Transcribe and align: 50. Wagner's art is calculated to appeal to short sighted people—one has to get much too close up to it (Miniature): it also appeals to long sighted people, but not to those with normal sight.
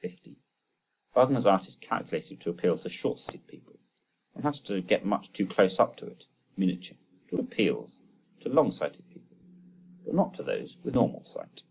50. 0.00 0.36
Wagner's 1.14 1.46
art 1.46 1.66
is 1.66 1.76
calculated 1.76 2.38
to 2.42 2.50
appeal 2.50 2.76
to 2.76 2.90
short 2.90 3.18
sighted 3.18 3.46
people—one 3.46 4.42
has 4.42 4.60
to 4.60 4.82
get 4.82 5.06
much 5.06 5.32
too 5.32 5.46
close 5.46 5.80
up 5.80 5.96
to 5.96 6.04
it 6.06 6.26
(Miniature): 6.54 6.98
it 7.28 7.32
also 7.32 7.44
appeals 7.44 7.96
to 8.42 8.50
long 8.50 8.72
sighted 8.72 9.08
people, 9.08 9.38
but 10.04 10.12
not 10.14 10.34
to 10.34 10.42
those 10.42 10.76
with 10.84 10.96
normal 10.96 11.24
sight. 11.24 11.62